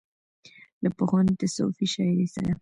[0.83, 2.51] له پخوانۍ تصوفي شاعرۍ سره